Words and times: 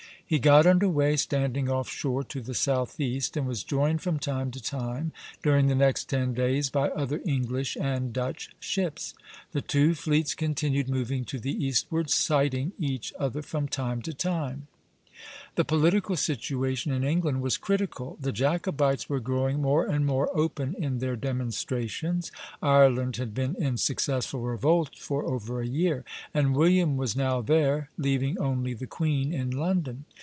He 0.31 0.39
got 0.39 0.65
under 0.65 0.87
way, 0.87 1.17
standing 1.17 1.69
off 1.69 1.89
shore 1.89 2.23
to 2.23 2.39
the 2.39 2.53
southeast, 2.53 3.35
and 3.35 3.45
was 3.45 3.65
joined 3.65 4.01
from 4.01 4.17
time 4.17 4.49
to 4.51 4.63
time, 4.63 5.11
during 5.43 5.67
the 5.67 5.75
next 5.75 6.05
ten 6.05 6.33
days, 6.33 6.69
by 6.69 6.87
other 6.91 7.19
English 7.25 7.75
and 7.75 8.13
Dutch 8.13 8.47
ships. 8.61 9.13
The 9.51 9.59
two 9.59 9.93
fleets 9.93 10.33
continued 10.33 10.87
moving 10.87 11.25
to 11.25 11.37
the 11.37 11.51
eastward, 11.51 12.09
sighting 12.09 12.71
each 12.79 13.13
other 13.19 13.41
from 13.41 13.67
time 13.67 14.01
to 14.03 14.13
time. 14.13 14.67
The 15.55 15.65
political 15.65 16.15
situation 16.15 16.93
in 16.93 17.03
England 17.03 17.41
was 17.41 17.57
critical. 17.57 18.17
The 18.21 18.31
Jacobites 18.31 19.09
were 19.09 19.19
growing 19.19 19.61
more 19.61 19.85
and 19.85 20.05
more 20.05 20.29
open 20.35 20.75
in 20.81 20.99
their 20.99 21.17
demonstrations, 21.17 22.31
Ireland 22.63 23.17
had 23.17 23.33
been 23.33 23.61
in 23.61 23.75
successful 23.75 24.39
revolt 24.39 24.91
for 24.97 25.25
over 25.25 25.59
a 25.59 25.67
year, 25.67 26.05
and 26.33 26.55
William 26.55 26.95
was 26.95 27.17
now 27.17 27.41
there, 27.41 27.89
leaving 27.97 28.39
only 28.39 28.73
the 28.73 28.87
queen 28.87 29.33
in 29.33 29.51
London. 29.51 30.05